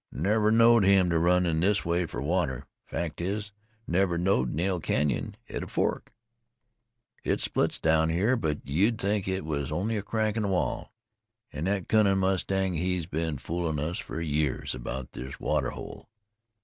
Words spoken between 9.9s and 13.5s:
a crack in the wall. An' thet cunnin' mustang hes been